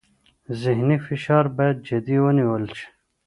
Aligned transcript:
ذهني 0.61 0.97
فشار 1.05 1.45
باید 1.57 1.77
جدي 1.87 2.17
ونیول 2.23 2.63
شي. 2.77 2.87